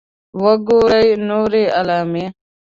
.وګورئ 0.43 1.07
نورې 1.27 1.63
علامې 1.79 2.25